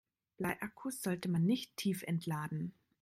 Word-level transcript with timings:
Bleiakkus 0.37 1.03
sollte 1.03 1.29
man 1.29 1.45
nicht 1.45 1.77
tiefentladen. 1.77 2.73